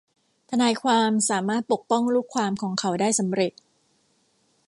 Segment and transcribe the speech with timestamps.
[0.49, 3.51] ทนายความสามารถปกป้องลูกความเขาได้สำเร็จ